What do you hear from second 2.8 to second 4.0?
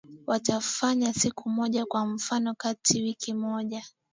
wiki moja